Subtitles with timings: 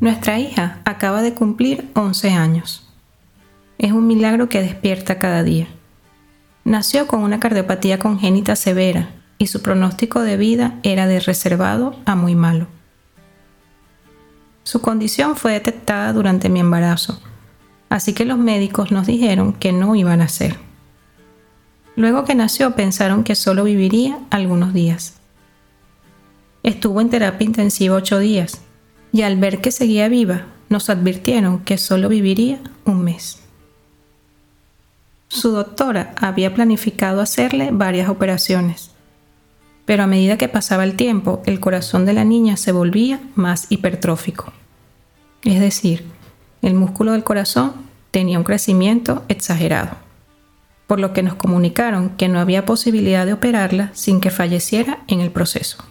[0.00, 2.88] Nuestra hija acaba de cumplir 11 años.
[3.78, 5.66] Es un milagro que despierta cada día.
[6.62, 12.14] Nació con una cardiopatía congénita severa y su pronóstico de vida era de reservado a
[12.14, 12.68] muy malo.
[14.62, 17.20] Su condición fue detectada durante mi embarazo,
[17.88, 20.58] así que los médicos nos dijeron que no iba a nacer.
[21.96, 25.14] Luego que nació pensaron que solo viviría algunos días.
[26.62, 28.60] Estuvo en terapia intensiva ocho días
[29.12, 33.40] y al ver que seguía viva nos advirtieron que solo viviría un mes.
[35.28, 38.90] Su doctora había planificado hacerle varias operaciones,
[39.84, 43.66] pero a medida que pasaba el tiempo el corazón de la niña se volvía más
[43.70, 44.52] hipertrófico.
[45.44, 46.04] Es decir,
[46.62, 47.72] el músculo del corazón
[48.10, 49.96] tenía un crecimiento exagerado,
[50.86, 55.20] por lo que nos comunicaron que no había posibilidad de operarla sin que falleciera en
[55.20, 55.84] el proceso.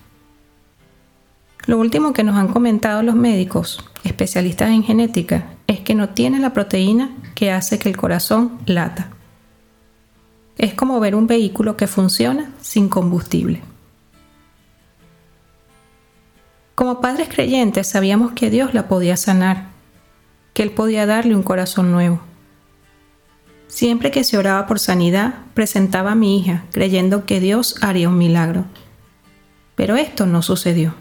[1.67, 6.39] Lo último que nos han comentado los médicos, especialistas en genética, es que no tiene
[6.39, 9.09] la proteína que hace que el corazón lata.
[10.57, 13.61] Es como ver un vehículo que funciona sin combustible.
[16.73, 19.65] Como padres creyentes sabíamos que Dios la podía sanar,
[20.53, 22.21] que Él podía darle un corazón nuevo.
[23.67, 28.17] Siempre que se oraba por sanidad, presentaba a mi hija, creyendo que Dios haría un
[28.17, 28.63] milagro.
[29.75, 30.95] Pero esto no sucedió.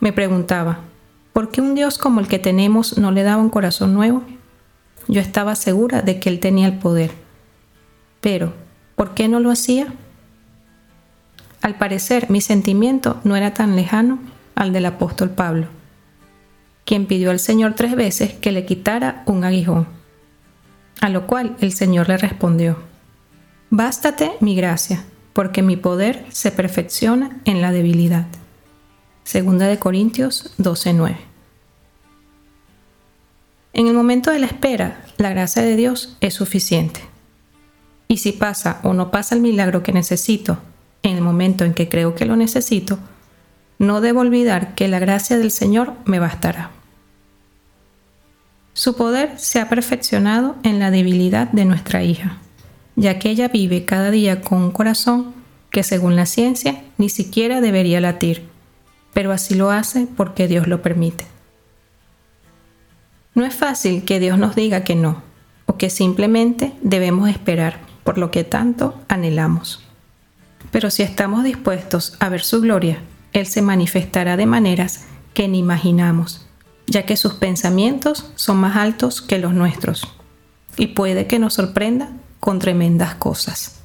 [0.00, 0.80] Me preguntaba,
[1.32, 4.22] ¿por qué un Dios como el que tenemos no le daba un corazón nuevo?
[5.08, 7.10] Yo estaba segura de que Él tenía el poder.
[8.20, 8.52] Pero,
[8.94, 9.92] ¿por qué no lo hacía?
[11.62, 14.20] Al parecer, mi sentimiento no era tan lejano
[14.54, 15.66] al del apóstol Pablo,
[16.84, 19.88] quien pidió al Señor tres veces que le quitara un aguijón,
[21.00, 22.78] a lo cual el Señor le respondió,
[23.70, 28.26] Bástate mi gracia, porque mi poder se perfecciona en la debilidad.
[29.28, 31.18] Segunda de Corintios 12:9.
[33.74, 37.00] En el momento de la espera, la gracia de Dios es suficiente.
[38.08, 40.56] Y si pasa o no pasa el milagro que necesito
[41.02, 42.98] en el momento en que creo que lo necesito,
[43.78, 46.70] no debo olvidar que la gracia del Señor me bastará.
[48.72, 52.38] Su poder se ha perfeccionado en la debilidad de nuestra hija,
[52.96, 55.34] ya que ella vive cada día con un corazón
[55.68, 58.56] que según la ciencia ni siquiera debería latir,
[59.12, 61.26] pero así lo hace porque Dios lo permite.
[63.34, 65.22] No es fácil que Dios nos diga que no,
[65.66, 69.84] o que simplemente debemos esperar por lo que tanto anhelamos.
[70.70, 72.98] Pero si estamos dispuestos a ver su gloria,
[73.32, 75.04] Él se manifestará de maneras
[75.34, 76.46] que ni imaginamos,
[76.86, 80.08] ya que sus pensamientos son más altos que los nuestros,
[80.76, 82.10] y puede que nos sorprenda
[82.40, 83.80] con tremendas cosas.